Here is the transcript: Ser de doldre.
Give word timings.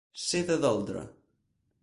Ser 0.27 0.39
de 0.47 0.57
doldre. 0.63 1.05